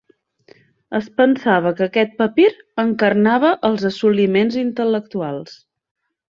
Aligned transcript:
Es 0.99 1.09
pensava 1.19 1.73
que 1.79 1.85
aquest 1.87 2.15
papir 2.21 2.47
encarnava 2.85 3.53
els 3.71 3.87
assoliments 3.91 4.59
intel·lectuals. 4.63 5.55